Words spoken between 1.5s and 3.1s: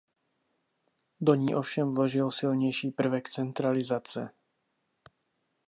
ovšem vložil silnější